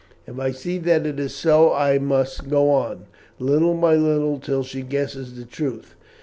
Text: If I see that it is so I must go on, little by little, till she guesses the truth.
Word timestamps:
If 0.25 0.39
I 0.39 0.49
see 0.49 0.79
that 0.79 1.05
it 1.05 1.19
is 1.19 1.35
so 1.35 1.73
I 1.73 1.99
must 1.99 2.49
go 2.49 2.71
on, 2.71 3.05
little 3.37 3.75
by 3.75 3.93
little, 3.95 4.39
till 4.39 4.63
she 4.63 4.81
guesses 4.81 5.35
the 5.35 5.45
truth. 5.45 5.93